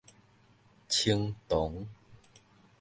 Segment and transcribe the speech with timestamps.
[0.89, 1.85] 菁桐